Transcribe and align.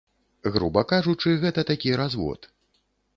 Груба 0.53 0.81
кажучы, 0.91 1.33
гэта 1.43 1.65
такі 1.73 1.91
развод. 2.01 2.49